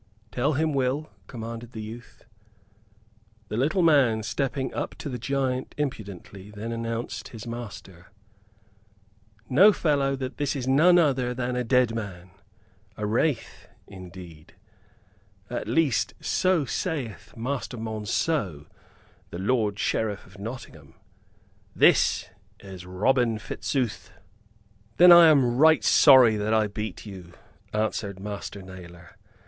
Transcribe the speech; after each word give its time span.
"Tell 0.31 0.53
him, 0.53 0.73
Will," 0.73 1.11
commanded 1.27 1.73
the 1.73 1.81
youth. 1.83 2.23
The 3.49 3.55
little 3.55 3.83
man, 3.83 4.23
stepping 4.23 4.73
up 4.73 4.95
to 4.95 5.09
the 5.09 5.19
giant 5.19 5.75
impudently, 5.77 6.49
then 6.49 6.71
announced 6.71 7.27
his 7.27 7.45
master. 7.45 8.07
"Know, 9.47 9.71
fellow, 9.71 10.15
that 10.15 10.37
this 10.37 10.55
is 10.55 10.67
none 10.67 10.97
other 10.97 11.35
than 11.35 11.55
a 11.55 11.63
dead 11.63 11.93
man 11.93 12.31
a 12.97 13.05
wraith, 13.05 13.67
indeed! 13.85 14.55
At 15.51 15.67
least, 15.67 16.15
so 16.19 16.65
saith 16.65 17.37
Master 17.37 17.77
Monceux, 17.77 18.65
the 19.29 19.37
lord 19.37 19.77
Sheriff 19.77 20.25
of 20.25 20.39
Nottingham. 20.39 20.95
This 21.75 22.27
is 22.59 22.87
Robin 22.87 23.37
Fitzooth." 23.37 24.09
"Then 24.97 25.11
I 25.11 25.27
am 25.27 25.57
right 25.57 25.83
sorry 25.83 26.37
that 26.37 26.55
I 26.55 26.65
beat 26.65 27.05
you," 27.05 27.33
answered 27.71 28.19
Master 28.19 28.63
Nailor. 28.63 29.15